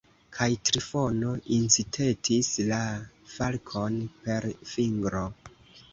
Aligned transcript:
Kaj 0.35 0.45
Trifono 0.69 1.33
incitetis 1.57 2.51
la 2.71 2.81
falkon 3.35 4.03
per 4.25 4.53
fingro. 4.75 5.27